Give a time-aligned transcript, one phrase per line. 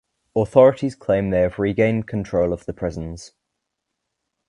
[0.35, 3.33] Authorities claim they have regained control of the prisons.